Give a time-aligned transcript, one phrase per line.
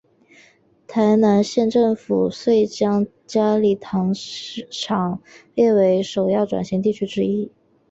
[0.87, 4.15] 台南县政府遂将佳里糖
[4.71, 5.21] 厂
[5.53, 7.51] 列为首要转型地点之一。